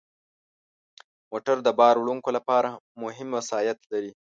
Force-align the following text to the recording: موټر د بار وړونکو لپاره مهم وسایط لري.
موټر 1.31 1.57
د 1.63 1.69
بار 1.79 1.95
وړونکو 1.99 2.29
لپاره 2.37 2.69
مهم 3.03 3.27
وسایط 3.37 3.79
لري. 3.91 4.11